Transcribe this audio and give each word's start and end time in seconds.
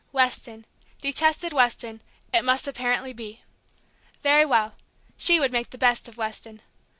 Weston, 0.11 0.65
detested 0.99 1.53
Weston, 1.53 2.01
it 2.33 2.43
must 2.43 2.67
apparently 2.67 3.13
be. 3.13 3.43
Very 4.23 4.47
well, 4.47 4.73
she 5.15 5.39
would 5.39 5.51
make 5.51 5.69
the 5.69 5.77
best 5.77 6.07
of 6.07 6.17
Weston. 6.17 6.63